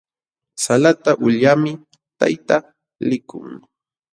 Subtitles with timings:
[0.63, 1.71] Salata ulyaqmi
[2.19, 2.57] tayta
[3.09, 3.49] likun.